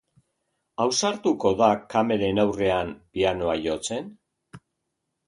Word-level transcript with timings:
Ausartuko 0.85 1.51
da 1.59 1.67
kameren 1.95 2.43
aurrean 2.45 2.89
pianoa 3.19 3.55
jotzen? 3.67 4.09